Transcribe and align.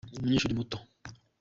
umunyeshuri 0.19 0.57
muto. 0.59 0.77